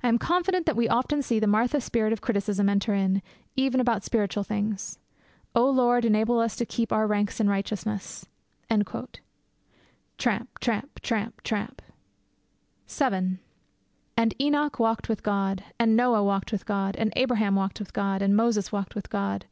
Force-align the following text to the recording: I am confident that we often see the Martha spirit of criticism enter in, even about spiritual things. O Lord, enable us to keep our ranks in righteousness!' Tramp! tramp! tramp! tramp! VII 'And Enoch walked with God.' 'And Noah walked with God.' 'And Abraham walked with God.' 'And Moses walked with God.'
I 0.00 0.06
am 0.06 0.18
confident 0.20 0.64
that 0.66 0.76
we 0.76 0.86
often 0.88 1.22
see 1.22 1.40
the 1.40 1.48
Martha 1.48 1.80
spirit 1.80 2.12
of 2.12 2.20
criticism 2.20 2.68
enter 2.68 2.94
in, 2.94 3.20
even 3.56 3.80
about 3.80 4.04
spiritual 4.04 4.44
things. 4.44 5.00
O 5.56 5.68
Lord, 5.68 6.04
enable 6.04 6.38
us 6.38 6.54
to 6.54 6.64
keep 6.64 6.92
our 6.92 7.04
ranks 7.08 7.40
in 7.40 7.48
righteousness!' 7.50 8.28
Tramp! 8.68 9.00
tramp! 10.60 11.00
tramp! 11.00 11.40
tramp! 11.42 11.82
VII 12.86 13.38
'And 14.16 14.40
Enoch 14.40 14.78
walked 14.78 15.08
with 15.08 15.24
God.' 15.24 15.64
'And 15.80 15.96
Noah 15.96 16.22
walked 16.22 16.52
with 16.52 16.64
God.' 16.64 16.94
'And 16.94 17.12
Abraham 17.16 17.56
walked 17.56 17.80
with 17.80 17.92
God.' 17.92 18.22
'And 18.22 18.36
Moses 18.36 18.70
walked 18.70 18.94
with 18.94 19.10
God.' 19.10 19.46